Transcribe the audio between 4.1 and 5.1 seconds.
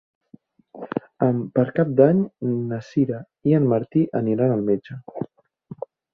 aniran al metge.